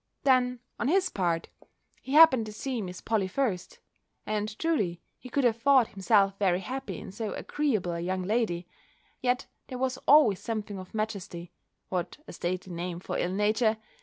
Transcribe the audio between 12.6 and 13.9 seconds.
name for ill nature!)